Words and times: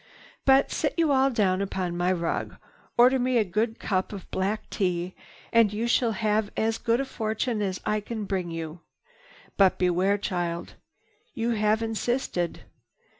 "But 0.45 0.71
sit 0.71 0.95
you 0.97 1.11
all 1.11 1.29
down 1.29 1.61
upon 1.61 1.95
my 1.95 2.11
rug. 2.11 2.57
Order 2.97 3.19
me 3.19 3.37
a 3.37 3.43
good 3.43 3.77
cup 3.79 4.11
of 4.11 4.31
black 4.31 4.67
tea 4.71 5.13
and 5.53 5.71
you 5.71 5.85
shall 5.87 6.13
have 6.13 6.49
as 6.57 6.79
good 6.79 6.99
a 6.99 7.05
fortune 7.05 7.61
as 7.61 7.79
I 7.85 7.99
can 7.99 8.25
bring 8.25 8.49
you. 8.49 8.79
But 9.57 9.77
beware, 9.77 10.17
child! 10.17 10.73
You 11.35 11.51
have 11.51 11.83
insisted. 11.83 12.61